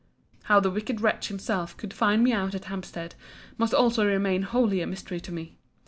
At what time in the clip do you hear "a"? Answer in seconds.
4.81-4.87